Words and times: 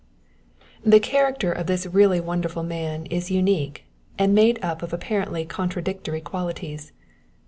The 0.83 0.99
character 0.99 1.51
of 1.51 1.67
this 1.67 1.85
really 1.85 2.19
wonderful 2.19 2.63
man 2.63 3.05
is 3.11 3.29
unique, 3.29 3.83
and 4.17 4.33
made 4.33 4.57
up 4.63 4.81
of 4.81 4.93
apparently 4.93 5.45
contradictory 5.45 6.21
qualities. 6.21 6.91